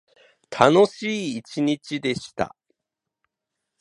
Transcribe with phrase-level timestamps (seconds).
[0.49, 2.55] 楽しい一日でした。